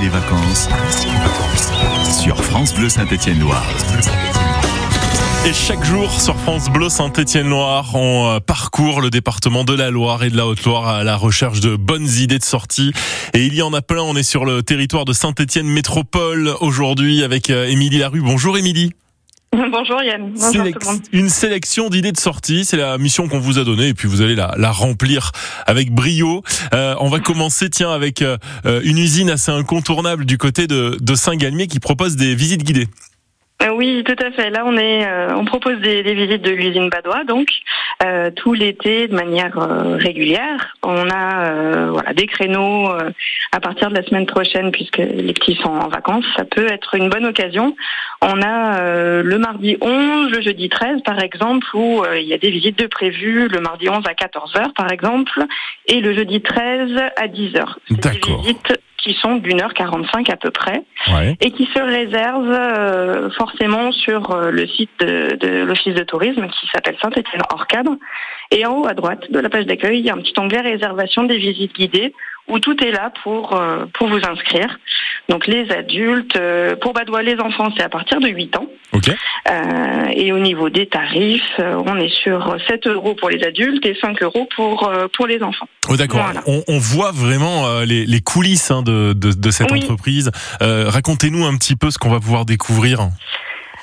Les 0.00 0.08
vacances. 0.08 0.68
Sur 2.18 2.42
France 2.42 2.74
Bleu 2.74 2.88
Saint-Étienne-Loire. 2.88 3.66
Et 5.46 5.52
chaque 5.52 5.84
jour 5.84 6.10
sur 6.10 6.34
France 6.36 6.70
Bleu 6.70 6.88
Saint-Étienne-Loire, 6.88 7.94
on 7.94 8.28
euh, 8.28 8.40
parcourt 8.40 9.02
le 9.02 9.10
département 9.10 9.64
de 9.64 9.74
la 9.74 9.90
Loire 9.90 10.24
et 10.24 10.30
de 10.30 10.36
la 10.36 10.46
Haute-Loire 10.46 10.88
à 10.88 11.04
la 11.04 11.16
recherche 11.16 11.60
de 11.60 11.76
bonnes 11.76 12.08
idées 12.08 12.38
de 12.38 12.44
sortie. 12.44 12.92
Et 13.34 13.44
il 13.44 13.54
y 13.54 13.60
en 13.60 13.74
a 13.74 13.82
plein. 13.82 14.02
On 14.02 14.16
est 14.16 14.22
sur 14.22 14.46
le 14.46 14.62
territoire 14.62 15.04
de 15.04 15.12
Saint-Étienne 15.12 15.68
Métropole 15.68 16.54
aujourd'hui 16.60 17.22
avec 17.22 17.50
euh, 17.50 17.66
Émilie 17.66 17.98
Larue. 17.98 18.22
Bonjour 18.22 18.56
Émilie. 18.56 18.92
Bonjour 19.70 20.02
Yann. 20.02 20.32
Bonjour 20.32 20.64
tout 20.64 20.78
le 20.80 20.86
monde. 20.86 21.00
Une 21.12 21.28
sélection 21.28 21.90
d'idées 21.90 22.12
de 22.12 22.16
sortie, 22.16 22.64
c'est 22.64 22.78
la 22.78 22.96
mission 22.96 23.28
qu'on 23.28 23.38
vous 23.38 23.58
a 23.58 23.64
donnée 23.64 23.88
et 23.88 23.94
puis 23.94 24.08
vous 24.08 24.22
allez 24.22 24.34
la, 24.34 24.54
la 24.56 24.70
remplir 24.70 25.30
avec 25.66 25.90
brio. 25.92 26.42
Euh, 26.72 26.94
on 27.00 27.08
va 27.08 27.20
commencer 27.20 27.68
tiens 27.68 27.92
avec 27.92 28.22
euh, 28.22 28.38
une 28.82 28.96
usine 28.96 29.28
assez 29.28 29.52
incontournable 29.52 30.24
du 30.24 30.38
côté 30.38 30.66
de, 30.66 30.96
de 30.98 31.14
Saint-Galmier 31.14 31.66
qui 31.66 31.80
propose 31.80 32.16
des 32.16 32.34
visites 32.34 32.64
guidées. 32.64 32.88
Euh, 33.62 33.70
oui, 33.74 34.02
tout 34.04 34.16
à 34.18 34.30
fait. 34.32 34.50
Là, 34.50 34.64
on 34.66 34.76
est, 34.76 35.06
euh, 35.06 35.36
on 35.36 35.44
propose 35.44 35.78
des, 35.80 36.02
des, 36.02 36.14
visites 36.14 36.42
de 36.42 36.50
l'usine 36.50 36.88
Badois, 36.88 37.24
donc 37.24 37.48
euh, 38.04 38.30
tout 38.30 38.54
l'été 38.54 39.06
de 39.06 39.14
manière 39.14 39.56
euh, 39.58 39.96
régulière. 39.96 40.74
On 40.82 41.08
a 41.10 41.44
euh, 41.44 41.90
voilà 41.90 42.12
des 42.12 42.26
créneaux 42.26 42.88
à 43.52 43.60
partir 43.60 43.90
de 43.90 43.94
la 43.94 44.02
semaine 44.02 44.26
prochaine, 44.26 44.72
puisque 44.72 44.98
les 44.98 45.32
petits 45.32 45.58
sont 45.62 45.70
en 45.70 45.88
vacances. 45.88 46.24
Ça 46.36 46.44
peut 46.44 46.66
être 46.72 46.94
une 46.96 47.08
bonne 47.08 47.26
occasion. 47.26 47.76
On 48.22 48.40
a 48.40 49.22
le 49.22 49.38
mardi 49.38 49.76
11, 49.80 50.30
le 50.30 50.40
jeudi 50.40 50.68
13, 50.68 51.02
par 51.04 51.20
exemple, 51.20 51.66
où 51.74 52.04
il 52.14 52.26
y 52.26 52.32
a 52.32 52.38
des 52.38 52.50
visites 52.50 52.78
de 52.78 52.86
prévues. 52.86 53.48
Le 53.48 53.60
mardi 53.60 53.88
11 53.88 54.02
à 54.06 54.14
14 54.14 54.54
h 54.54 54.72
par 54.74 54.92
exemple, 54.92 55.44
et 55.86 56.00
le 56.00 56.14
jeudi 56.14 56.40
13 56.40 56.90
à 57.16 57.26
10 57.26 57.52
h 57.54 57.64
C'est 57.88 58.00
des 58.00 58.36
visites 58.36 58.78
qui 59.02 59.14
sont 59.20 59.36
d'une 59.36 59.60
heure 59.60 59.74
45 59.74 60.30
à 60.30 60.36
peu 60.36 60.50
près 60.50 60.82
ouais. 61.12 61.36
et 61.40 61.50
qui 61.50 61.68
se 61.74 61.80
réservent 61.80 62.50
euh, 62.50 63.30
forcément 63.30 63.90
sur 63.90 64.30
euh, 64.30 64.50
le 64.50 64.66
site 64.68 64.90
de, 65.00 65.36
de 65.36 65.64
l'office 65.64 65.94
de 65.94 66.04
tourisme 66.04 66.46
qui 66.48 66.68
s'appelle 66.72 66.96
Saint-Étienne 67.02 67.42
hors 67.52 67.66
cadre. 67.66 67.96
Et 68.50 68.64
en 68.64 68.78
haut 68.78 68.86
à 68.86 68.94
droite 68.94 69.30
de 69.30 69.38
la 69.40 69.48
page 69.48 69.66
d'accueil, 69.66 69.98
il 69.98 70.06
y 70.06 70.10
a 70.10 70.14
un 70.14 70.18
petit 70.18 70.38
onglet 70.38 70.60
réservation 70.60 71.24
des 71.24 71.38
visites 71.38 71.74
guidées 71.74 72.14
où 72.48 72.58
tout 72.58 72.82
est 72.84 72.90
là 72.90 73.12
pour 73.22 73.54
euh, 73.54 73.86
pour 73.94 74.08
vous 74.08 74.20
inscrire. 74.24 74.78
Donc 75.28 75.46
les 75.46 75.70
adultes, 75.70 76.36
euh, 76.36 76.76
pour 76.76 76.92
Badois 76.92 77.22
les 77.22 77.38
enfants, 77.38 77.68
c'est 77.76 77.82
à 77.82 77.88
partir 77.88 78.20
de 78.20 78.28
8 78.28 78.56
ans. 78.56 78.66
Okay. 78.92 79.12
Euh, 79.48 80.06
et 80.12 80.32
au 80.32 80.38
niveau 80.38 80.68
des 80.68 80.86
tarifs, 80.86 81.58
on 81.58 81.96
est 81.96 82.12
sur 82.22 82.56
7 82.68 82.86
euros 82.88 83.14
pour 83.14 83.30
les 83.30 83.42
adultes 83.44 83.86
et 83.86 83.96
5 84.00 84.22
euros 84.22 84.48
pour 84.54 84.90
pour 85.14 85.26
les 85.26 85.42
enfants. 85.42 85.68
Oh, 85.88 85.96
D'accord. 85.96 86.22
Voilà. 86.24 86.42
On, 86.46 86.62
on, 86.68 86.78
voit 86.78 87.12
vraiment 87.12 87.80
les, 87.80 88.04
les 88.04 88.20
coulisses 88.20 88.70
hein, 88.70 88.82
de, 88.82 89.12
de, 89.14 89.32
de 89.32 89.50
cette 89.50 89.70
oui. 89.70 89.82
entreprise. 89.82 90.30
Racontez-nous 90.60 91.44
un 91.46 91.56
petit 91.56 91.76
peu 91.76 91.90
ce 91.90 91.98
qu'on 91.98 92.10
va 92.10 92.20
pouvoir 92.20 92.44
découvrir. 92.44 93.08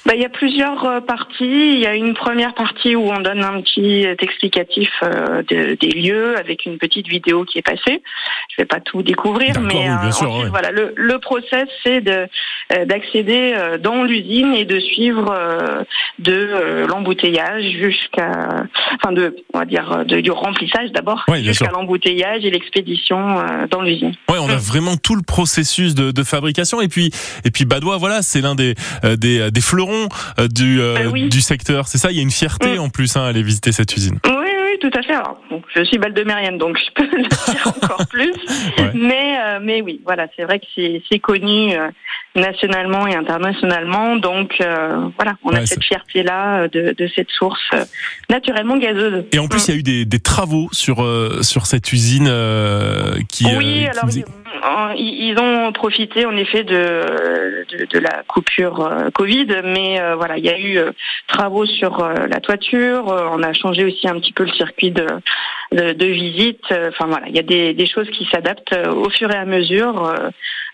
Bah, 0.05 0.13
il 0.15 0.21
y 0.21 0.25
a 0.25 0.29
plusieurs 0.29 1.03
parties. 1.05 1.73
Il 1.73 1.79
y 1.79 1.85
a 1.85 1.95
une 1.95 2.13
première 2.13 2.53
partie 2.53 2.95
où 2.95 3.11
on 3.11 3.19
donne 3.19 3.43
un 3.43 3.61
petit 3.61 4.05
explicatif 4.19 4.89
euh, 5.03 5.43
de, 5.49 5.75
des 5.79 5.91
lieux 5.91 6.37
avec 6.37 6.65
une 6.65 6.77
petite 6.77 7.07
vidéo 7.07 7.45
qui 7.45 7.57
est 7.57 7.63
passée. 7.63 8.01
Je 8.49 8.61
vais 8.61 8.65
pas 8.65 8.79
tout 8.79 9.03
découvrir, 9.03 9.59
mais 9.61 9.75
oui, 9.75 9.87
euh, 9.87 10.11
sûr, 10.11 10.29
ensuite, 10.29 10.43
ouais. 10.45 10.49
voilà, 10.49 10.71
le, 10.71 10.93
le 10.95 11.19
process 11.19 11.67
c'est 11.83 12.01
de 12.01 12.27
euh, 12.73 12.85
d'accéder 12.85 13.55
dans 13.81 14.03
l'usine 14.03 14.53
et 14.53 14.65
de 14.65 14.79
suivre 14.79 15.35
de 16.19 16.85
l'embouteillage 16.87 17.63
jusqu'à, 17.63 18.65
enfin 18.95 19.11
de, 19.11 19.35
on 19.53 19.59
va 19.59 19.65
dire 19.65 20.05
de, 20.05 20.19
du 20.19 20.31
remplissage 20.31 20.91
d'abord 20.91 21.25
jusqu'à 21.35 21.71
l'embouteillage 21.71 22.45
et 22.45 22.51
l'expédition 22.51 23.43
dans 23.69 23.81
l'usine. 23.81 24.13
Oui, 24.29 24.37
on 24.39 24.49
a 24.49 24.55
mmh. 24.55 24.59
vraiment 24.59 24.97
tout 24.97 25.15
le 25.15 25.23
processus 25.23 25.95
de, 25.95 26.11
de, 26.11 26.23
fabrication 26.23 26.81
et 26.81 26.87
puis 26.87 27.11
et 27.45 27.51
puis 27.51 27.65
Badois, 27.65 27.97
voilà, 27.97 28.21
c'est 28.21 28.41
l'un 28.41 28.55
des, 28.55 28.75
des 29.17 29.51
des 29.51 29.61
fleurons 29.61 29.98
du, 30.51 30.79
euh, 30.81 31.09
oui. 31.11 31.29
du 31.29 31.41
secteur. 31.41 31.87
C'est 31.87 31.97
ça, 31.97 32.11
il 32.11 32.17
y 32.17 32.19
a 32.19 32.23
une 32.23 32.31
fierté 32.31 32.75
Mm. 32.77 32.79
en 32.79 32.89
plus 32.89 33.15
hein, 33.15 33.21
à 33.23 33.27
aller 33.27 33.43
visiter 33.43 33.71
cette 33.71 33.95
usine. 33.95 34.19
Oui, 34.25 34.31
oui, 34.33 34.77
tout 34.81 34.91
à 34.97 35.01
fait. 35.01 35.13
Alors, 35.13 35.39
bon, 35.49 35.61
je 35.75 35.83
suis 35.83 35.97
baldemérienne, 35.97 36.57
donc 36.57 36.77
je 36.77 36.91
peux 36.93 37.09
le 37.17 37.23
dire 37.23 37.67
encore 37.67 38.05
plus. 38.07 38.31
Ouais. 38.77 38.91
Mais, 38.93 39.37
euh, 39.39 39.59
mais 39.61 39.81
oui, 39.81 40.01
voilà, 40.05 40.27
c'est 40.35 40.43
vrai 40.43 40.59
que 40.59 40.65
c'est 41.11 41.19
connu 41.19 41.73
euh, 41.75 41.89
nationalement 42.35 43.07
et 43.07 43.15
internationalement. 43.15 44.15
Donc 44.17 44.55
euh, 44.61 45.09
voilà, 45.17 45.33
on 45.43 45.49
Ouais, 45.51 45.59
a 45.59 45.65
cette 45.65 45.83
fierté-là 45.83 46.67
de, 46.67 46.93
de 46.97 47.09
cette 47.15 47.29
source 47.31 47.59
euh, 47.73 47.83
naturellement 48.29 48.77
gazeuse. 48.77 49.25
Et 49.31 49.39
en 49.39 49.47
plus, 49.47 49.67
il 49.67 49.71
y 49.71 49.77
a 49.77 49.79
eu 49.79 49.83
des, 49.83 50.05
des 50.05 50.19
travaux 50.19 50.69
sur 50.71 51.03
euh, 51.03 51.41
sur 51.41 51.65
cette 51.65 51.91
usine 51.91 52.27
euh, 52.29 53.15
qui. 53.29 53.45
Oui, 53.45 53.53
euh, 53.55 53.61
qui 53.61 53.85
alors 53.87 54.05
faisait- 54.05 54.25
euh, 54.63 54.93
ils 54.95 55.35
ont 55.39 55.71
profité 55.71 56.25
en 56.25 56.35
effet 56.35 56.63
de, 56.63 57.65
de, 57.71 57.85
de 57.85 57.99
la 57.99 58.23
coupure 58.27 58.81
euh, 58.81 59.09
Covid, 59.11 59.47
mais 59.63 59.99
euh, 59.99 60.15
voilà, 60.15 60.37
il 60.37 60.45
y 60.45 60.49
a 60.49 60.57
eu 60.57 60.77
euh, 60.77 60.91
travaux 61.27 61.65
sur 61.65 62.03
euh, 62.03 62.27
la 62.27 62.39
toiture, 62.39 63.05
on 63.07 63.43
a 63.43 63.53
changé 63.53 63.85
aussi 63.85 64.07
un 64.07 64.19
petit 64.19 64.33
peu 64.33 64.43
le 64.43 64.51
circuit 64.51 64.91
de, 64.91 65.07
de, 65.71 65.93
de 65.93 66.05
visite, 66.05 66.65
enfin 66.71 67.07
voilà, 67.07 67.27
il 67.27 67.35
y 67.35 67.39
a 67.39 67.43
des, 67.43 67.73
des 67.73 67.87
choses 67.87 68.09
qui 68.09 68.27
s'adaptent 68.31 68.75
au 68.87 69.09
fur 69.09 69.31
et 69.31 69.37
à 69.37 69.45
mesure, 69.45 70.05
euh, 70.05 70.29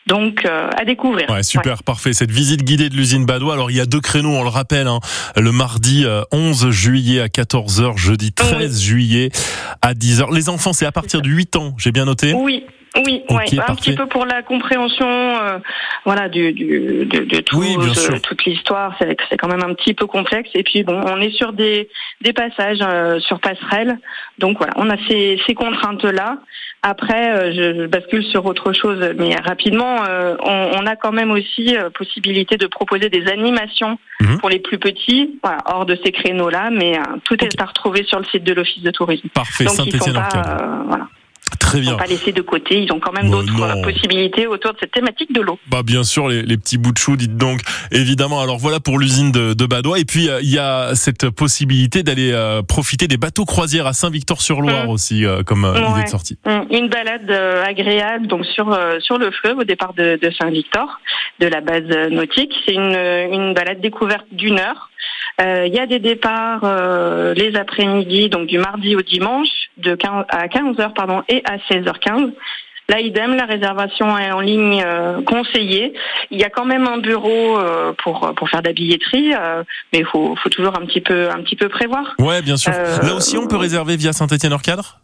donc 0.07 0.45
euh, 0.45 0.69
à 0.78 0.85
découvrir. 0.85 1.29
Ouais, 1.29 1.44
super, 1.44 1.84
parfait. 1.84 2.13
Cette 2.13 2.31
visite 2.31 2.63
guidée 2.63 2.90
de 2.90 2.95
l'usine 2.95 3.25
Badois. 3.25 3.53
Alors, 3.53 3.72
il 3.72 3.78
y 3.78 3.81
a 3.81 3.85
deux 3.85 4.01
créneaux, 4.01 4.29
on 4.29 4.44
le 4.44 4.50
rappelle, 4.50 4.88
hein, 4.88 5.00
le 5.35 5.51
mardi 5.51 6.03
euh, 6.06 6.22
11 6.31 6.69
juillet 6.69 7.22
à 7.22 7.28
14h, 7.28 7.97
jeudi 7.97 8.31
13 8.31 8.81
juillet 8.81 9.29
à 9.81 9.94
10h. 9.94 10.34
Les 10.34 10.50
enfants, 10.50 10.74
c'est 10.74 10.85
à 10.85 10.91
partir 10.91 11.22
de 11.22 11.29
8 11.29 11.56
ans, 11.56 11.75
j'ai 11.78 11.91
bien 11.91 12.06
noté? 12.06 12.34
Oui. 12.34 12.66
Oui, 13.06 13.23
ouais, 13.29 13.45
un 13.67 13.75
petit 13.75 13.94
peu 13.95 14.06
pour 14.06 14.25
la 14.25 14.41
compréhension, 14.41 15.07
euh, 15.07 15.59
voilà, 16.06 16.29
du, 16.29 16.53
du 16.53 17.06
de, 17.06 17.25
de 17.25 17.39
tout, 17.41 17.57
Oui, 17.59 17.75
de 17.75 18.17
toute 18.19 18.45
l'histoire. 18.45 18.95
C'est 19.00 19.17
c'est 19.29 19.38
quand 19.38 19.47
même 19.50 19.63
un 19.63 19.73
petit 19.73 19.94
peu 19.94 20.06
complexe. 20.07 20.50
Et 20.53 20.63
puis 20.63 20.83
bon, 20.83 21.01
on 21.06 21.19
est 21.19 21.31
sur 21.31 21.53
des 21.53 21.89
des 22.22 22.33
passages 22.33 22.79
euh, 22.81 23.19
sur 23.19 23.39
passerelle, 23.39 24.00
donc 24.39 24.57
voilà, 24.57 24.73
on 24.78 24.89
a 24.89 24.95
ces 25.07 25.39
ces 25.45 25.53
contraintes 25.53 26.03
là. 26.06 26.38
Après, 26.88 27.31
euh, 27.31 27.51
je, 27.51 27.81
je 27.81 27.85
bascule 27.88 28.23
sur 28.25 28.45
autre 28.45 28.72
chose, 28.72 29.00
mais 29.17 29.35
rapidement, 29.44 30.03
euh, 30.07 30.35
on, 30.44 30.69
on 30.79 30.85
a 30.85 30.95
quand 30.95 31.12
même 31.12 31.31
aussi 31.31 31.75
euh, 31.75 31.89
possibilité 31.89 32.57
de 32.57 32.67
proposer 32.67 33.09
des 33.09 33.27
animations 33.27 33.97
Mhm. 34.22 34.39
pour 34.39 34.50
les 34.50 34.59
plus 34.59 34.77
petits, 34.77 35.38
voilà, 35.44 35.57
hors 35.66 35.85
de 35.85 35.97
ces 36.01 36.13
créneaux 36.13 36.50
là, 36.50 36.69
mais 36.72 36.97
euh, 36.97 37.01
tout 37.25 37.35
est 37.44 37.59
à 37.59 37.66
retrouver 37.66 38.06
sur 38.06 38.17
le 38.17 38.23
site 38.23 38.45
de 38.45 38.53
l'office 38.53 38.81
de 38.81 38.89
tourisme. 38.91 39.27
Parfait, 39.33 39.66
Donc 39.66 39.85
ils 39.88 40.01
sont 40.01 40.13
pas, 40.13 40.29
voilà, 40.88 41.07
Très 41.60 41.78
ils 41.80 41.82
bien. 41.82 41.92
sont 41.92 41.98
pas 41.98 42.06
laissés 42.06 42.32
de 42.32 42.42
côté. 42.42 42.82
Ils 42.82 42.92
ont 42.92 43.00
quand 43.00 43.12
même 43.14 43.26
Mais 43.26 43.32
d'autres 43.32 43.62
euh, 43.62 43.82
possibilités 43.82 44.48
autour 44.48 44.74
de 44.74 44.78
cette 44.80 44.92
thématique 44.92 45.34
de 45.34 45.42
l'eau. 45.42 45.58
Bah 45.70 45.82
bien 45.84 46.04
sûr 46.04 46.28
les, 46.28 46.42
les 46.44 46.58
petits 46.58 46.78
bouts 46.78 46.92
de 46.92 46.98
chou, 46.98 47.16
dites 47.16 47.38
donc 47.38 47.62
évidemment. 47.92 48.42
Alors 48.42 48.58
voilà 48.58 48.80
pour 48.80 49.00
l'usine 49.00 49.32
de, 49.32 49.54
de 49.54 49.66
Badois 49.66 50.00
et 50.00 50.06
puis 50.06 50.30
euh, 50.30 50.40
il 50.42 50.50
y 50.52 50.60
a 50.60 50.96
cette 50.96 51.30
possibilité 51.30 52.04
d'aller 52.04 52.32
euh, 52.32 52.62
profiter 52.62 53.08
des 53.08 53.18
bateaux 53.18 53.46
croisières 53.46 53.88
à 53.88 53.94
Saint-Victor-sur-Loire 53.94 54.86
Mm. 54.86 54.90
aussi 54.90 55.26
euh, 55.26 55.44
comme 55.44 55.66
euh, 55.66 55.74
idée 55.78 55.86
Ouais. 55.96 56.04
de 56.04 56.10
sortie. 56.10 56.38
Hum, 56.46 56.66
Une 56.72 56.90
balade 56.90 57.30
euh, 57.30 57.64
agréable 57.64 58.28
donc 58.28 58.46
sur 58.46 58.72
euh, 58.74 59.00
sur 59.00 59.18
le 59.18 59.32
fleuve 59.32 59.60
au 59.60 59.64
départ 59.64 59.94
de, 59.94 60.20
de 60.22 60.32
Saint-Victor, 60.32 61.00
de 61.40 61.48
la 61.48 61.62
base 61.62 61.84
nautique. 62.12 62.54
C'est 62.66 62.74
une 62.74 62.96
une 63.32 63.54
balade 63.54 63.80
découverte 63.82 64.26
d'une 64.32 64.60
heure. 64.60 64.90
Euh, 65.42 65.66
Il 65.68 65.74
y 65.74 65.80
a 65.80 65.86
des 65.86 66.00
départs 66.00 66.62
euh, 66.64 67.34
les 67.34 67.56
après-midi, 67.58 68.30
donc 68.30 68.48
du 68.48 68.58
mardi 68.58 68.96
au 68.96 69.02
dimanche, 69.02 69.50
de 69.78 69.94
15 69.96 70.26
à 70.30 70.48
15 70.48 70.80
heures 70.80 70.94
pardon 70.94 71.24
et 71.30 71.42
à 71.45 71.57
16h15. 71.69 72.31
Là, 72.88 73.00
idem, 73.00 73.35
la 73.35 73.45
réservation 73.45 74.16
est 74.17 74.31
en 74.31 74.41
ligne 74.41 74.83
euh, 74.85 75.22
conseillée. 75.23 75.94
Il 76.29 76.39
y 76.39 76.44
a 76.44 76.51
quand 76.51 76.66
même 76.66 76.88
un 76.88 77.00
bureau 77.00 77.57
euh, 77.57 77.94
pour 78.03 78.31
pour 78.35 78.47
faire 78.47 78.61
de 78.61 78.67
la 78.67 78.73
billetterie, 78.73 79.33
euh, 79.33 79.63
mais 79.91 80.00
il 80.00 80.06
faut, 80.06 80.35
faut 80.35 80.50
toujours 80.50 80.78
un 80.79 80.85
petit 80.85 81.01
peu 81.01 81.29
un 81.31 81.41
petit 81.41 81.56
peu 81.56 81.67
prévoir. 81.67 82.13
Ouais 82.19 82.44
bien 82.44 82.57
sûr. 82.57 82.72
Euh, 82.75 83.00
Là 83.01 83.16
aussi 83.16 83.38
on 83.39 83.47
peut 83.47 83.57
réserver 83.57 83.95
via 83.97 84.13
Saint-Etienne-Hors-Cadre 84.13 85.00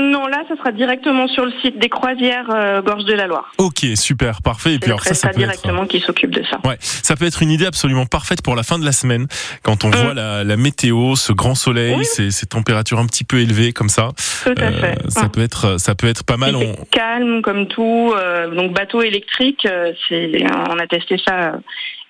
Non, 0.00 0.26
là, 0.26 0.42
ça 0.48 0.56
sera 0.56 0.72
directement 0.72 1.26
sur 1.28 1.44
le 1.44 1.52
site 1.62 1.78
des 1.78 1.88
croisières 1.88 2.48
euh, 2.50 2.82
Gorge 2.82 3.04
de 3.04 3.14
la 3.14 3.26
Loire. 3.26 3.50
Ok 3.58 3.84
super 3.96 4.42
parfait. 4.42 4.74
Et 4.74 4.78
puis 4.78 4.90
alors 4.90 5.02
ça 5.02 5.14
ça 5.14 5.28
peut 5.28 5.34
être 5.34 5.38
directement 5.38 5.86
qui 5.86 6.00
s'occupe 6.00 6.30
de 6.30 6.42
ça. 6.50 6.58
Ouais, 6.64 6.76
ça 6.80 7.16
peut 7.16 7.24
être 7.26 7.42
une 7.42 7.50
idée 7.50 7.66
absolument 7.66 8.06
parfaite 8.06 8.42
pour 8.42 8.54
la 8.56 8.62
fin 8.62 8.78
de 8.78 8.84
la 8.84 8.92
semaine, 8.92 9.26
quand 9.62 9.84
on 9.84 9.88
Mm. 9.88 9.94
voit 9.94 10.14
la, 10.14 10.44
la 10.44 10.56
météo, 10.56 11.16
ce 11.16 11.32
grand 11.32 11.54
soleil, 11.54 11.94
Oui. 11.98 12.04
ces, 12.04 12.30
ces 12.30 12.46
températures 12.46 12.98
un 12.98 13.06
petit 13.06 13.24
peu 13.24 13.38
élevées 13.40 13.72
comme 13.72 13.88
ça. 13.88 14.08
Tout 14.44 14.54
à 14.58 14.62
Euh, 14.64 14.72
fait. 14.80 15.10
ça 15.10 15.22
Ouais. 15.22 15.28
peut 15.30 15.40
être, 15.42 15.78
ça 15.80 15.94
peut 15.94 16.06
être 16.06 16.24
pas 16.24 16.36
mal. 16.36 16.54
On... 16.56 16.74
calme 16.90 17.42
comme 17.42 17.66
tout. 17.68 18.12
euh, 18.16 18.54
donc 18.54 18.72
bateau 18.72 19.02
électrique, 19.02 19.66
euh, 19.66 19.92
c'est 20.08 20.44
on 20.70 20.78
a 20.78 20.86
testé 20.86 21.16
ça 21.26 21.34
euh, 21.34 21.50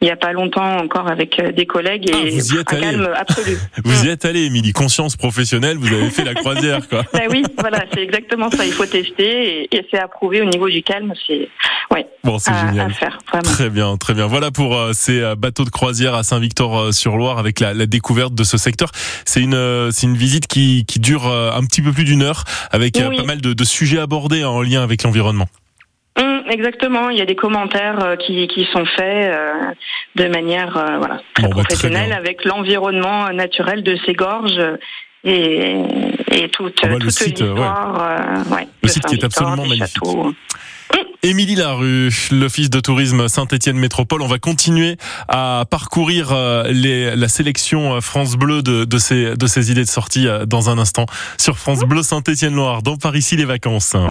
il 0.00 0.08
y 0.08 0.10
a 0.10 0.16
pas 0.16 0.32
longtemps 0.32 0.76
encore 0.78 1.08
avec 1.08 1.38
euh, 1.40 1.52
des 1.52 1.66
collègues 1.66 2.10
Ah, 2.12 2.18
et 2.18 2.30
vous 2.30 2.54
y 2.54 2.58
êtes 2.58 2.72
un 2.72 2.76
allé. 2.76 2.86
calme 2.86 3.10
absolu. 3.16 3.56
Vous 3.84 4.04
y 4.04 4.08
êtes 4.08 4.24
allé, 4.24 4.44
Émilie, 4.44 4.72
conscience 4.72 5.16
professionnelle, 5.16 5.76
vous 5.76 5.86
avez 5.92 6.10
fait 6.10 6.24
la 6.24 6.34
croisière, 6.34 6.86
quoi. 6.88 7.02
Ben 7.12 7.22
oui, 7.30 7.42
voilà, 7.58 7.84
c'est 7.92 8.02
exactement 8.02 8.50
ça. 8.50 8.64
Il 8.64 8.72
faut 8.72 8.86
tester 8.86 9.62
et, 9.64 9.76
et 9.76 9.86
c'est 9.90 9.98
approuvé 9.98 10.40
au 10.42 10.44
niveau 10.44 10.68
du 10.68 10.82
calme. 10.82 11.12
C'est 11.26 11.48
ouais 11.92 12.06
Bon, 12.24 12.38
c'est 12.38 12.52
génial. 12.54 12.90
à 12.90 12.94
faire 12.94 13.18
vraiment. 13.28 13.42
Très 13.50 13.70
bien, 13.70 13.96
très 13.96 14.14
bien. 14.14 14.26
Voilà 14.26 14.50
pour 14.50 14.76
euh, 14.76 14.92
ces 14.92 15.20
euh, 15.20 15.34
bateaux 15.34 15.64
de 15.64 15.70
croisière 15.70 16.14
à 16.14 16.22
Saint-Victor-sur-Loire 16.22 17.38
avec 17.38 17.60
la, 17.60 17.74
la 17.74 17.86
découverte 17.86 18.34
de 18.34 18.44
ce 18.44 18.56
secteur. 18.58 18.90
C'est 19.24 19.40
une, 19.40 19.54
euh, 19.54 19.90
c'est 19.90 20.06
une 20.06 20.16
visite 20.16 20.46
qui, 20.46 20.84
qui 20.86 21.00
dure 21.00 21.26
euh, 21.26 21.50
un 21.52 21.64
petit 21.64 21.82
peu 21.82 21.92
plus 21.92 22.04
d'une 22.04 22.22
heure 22.22 22.44
avec 22.70 22.96
Oui. 23.08 23.16
pas 23.16 23.24
mal 23.24 23.40
de, 23.40 23.52
de 23.52 23.64
sujets 23.64 23.98
abordés 23.98 24.44
en 24.44 24.62
lien 24.62 24.82
avec 24.82 25.02
l'environnement. 25.02 25.46
Exactement, 26.50 27.10
il 27.10 27.18
y 27.18 27.20
a 27.20 27.26
des 27.26 27.36
commentaires 27.36 28.02
euh, 28.02 28.16
qui, 28.16 28.46
qui 28.48 28.66
sont 28.72 28.84
faits 28.96 29.32
euh, 29.34 29.52
de 30.16 30.28
manière 30.28 30.76
euh, 30.76 30.98
voilà, 30.98 31.20
très 31.34 31.42
Bon, 31.44 31.48
bah, 31.50 31.62
très 31.64 31.74
professionnelle 31.74 32.12
avec 32.12 32.44
l'environnement 32.44 33.28
naturel 33.30 33.82
de 33.82 33.98
ces 34.06 34.14
gorges 34.14 34.60
et, 35.24 35.76
et 36.32 36.48
toute, 36.50 36.78
Ah 36.82 36.88
bah, 36.88 36.96
le 37.00 37.10
site, 37.10 37.40
l'histoire. 37.40 38.46
ouais, 38.50 38.68
Le 38.82 38.88
de 38.88 38.92
site 38.92 39.06
qui 39.06 39.16
est 39.16 39.24
absolument 39.24 39.56
magnifique. 39.66 39.94
châteaux. 39.94 40.32
Émilie 41.22 41.56
Larue, 41.56 42.10
l'Office 42.30 42.70
de 42.70 42.80
tourisme 42.80 43.28
Saint-Étienne 43.28 43.76
Métropole. 43.76 44.22
On 44.22 44.26
va 44.28 44.38
continuer 44.38 44.96
à 45.28 45.64
parcourir 45.68 46.32
les, 46.70 47.14
la 47.14 47.28
sélection 47.28 48.00
France 48.00 48.36
Bleu 48.36 48.62
de, 48.62 48.84
de, 48.84 48.98
ces, 48.98 49.36
de 49.36 49.46
ces 49.46 49.70
idées 49.70 49.82
de 49.82 49.88
sortie 49.88 50.26
dans 50.46 50.70
un 50.70 50.78
instant 50.78 51.04
sur 51.36 51.58
France 51.58 51.80
Bleu 51.80 52.02
Saint-Étienne 52.02 52.54
Loire, 52.54 52.82
dans 52.82 52.96
par 52.96 53.16
ici 53.16 53.36
les 53.36 53.44
vacances. 53.44 53.96